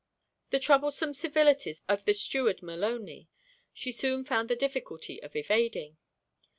[0.49, 3.29] The troublesome civilities of the steward Maloney,
[3.71, 5.97] she soon found the difficulty of evading.